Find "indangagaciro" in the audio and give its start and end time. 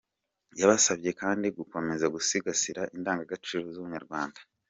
2.95-3.61